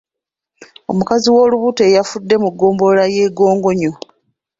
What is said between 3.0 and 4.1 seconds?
y’e Gogonyo.